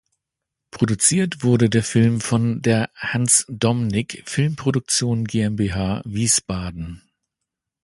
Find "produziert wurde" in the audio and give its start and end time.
0.71-1.69